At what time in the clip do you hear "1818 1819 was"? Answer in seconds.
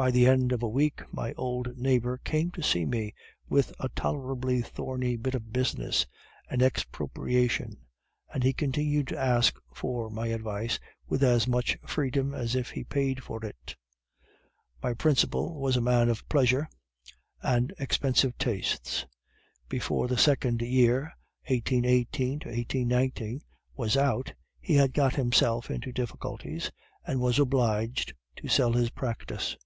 21.46-23.98